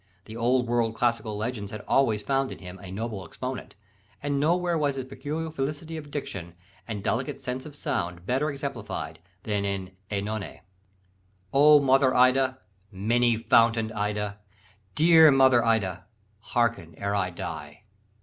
The 0.25 0.35
old 0.35 0.65
world 0.67 0.95
classical 0.95 1.37
legends 1.37 1.69
had 1.69 1.81
always 1.87 2.23
found 2.23 2.51
in 2.51 2.57
him 2.57 2.79
a 2.79 2.89
noble 2.91 3.23
exponent; 3.23 3.75
and 4.23 4.39
nowhere 4.39 4.75
was 4.75 4.95
his 4.95 5.05
peculiar 5.05 5.51
felicity 5.51 5.95
of 5.95 6.09
diction 6.09 6.55
and 6.87 7.03
delicate 7.03 7.39
sense 7.39 7.67
of 7.67 7.75
sound 7.75 8.25
better 8.25 8.49
exemplified 8.49 9.19
than 9.43 9.63
in 9.63 9.95
OEnone. 10.09 10.61
"'O 11.53 11.79
mother 11.81 12.15
Ida, 12.15 12.57
many 12.91 13.35
fountain'd 13.37 13.91
Ida, 13.91 14.39
Dear 14.95 15.29
mother 15.29 15.63
Ida, 15.63 16.05
harken 16.39 16.95
ere 16.97 17.13
I 17.13 17.29
die. 17.29 17.83